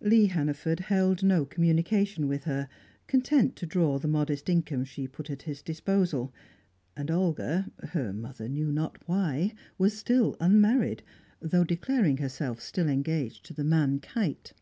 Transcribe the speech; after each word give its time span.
Lee 0.00 0.26
Hannaford 0.26 0.80
held 0.80 1.22
no 1.22 1.44
communication 1.44 2.26
with 2.26 2.42
her, 2.42 2.68
content 3.06 3.54
to 3.54 3.66
draw 3.66 4.00
the 4.00 4.08
modest 4.08 4.48
income 4.48 4.82
she 4.84 5.06
put 5.06 5.30
at 5.30 5.42
his 5.42 5.62
disposal, 5.62 6.34
and 6.96 7.08
Olga, 7.08 7.70
her 7.90 8.12
mother 8.12 8.48
knew 8.48 8.72
not 8.72 8.98
why, 9.08 9.54
was 9.78 9.96
still 9.96 10.36
unmarried, 10.40 11.04
though 11.38 11.62
declaring 11.62 12.16
herself 12.16 12.60
still 12.60 12.88
engaged 12.88 13.44
to 13.44 13.54
the 13.54 13.62
man 13.62 14.00
Kite. 14.00 14.54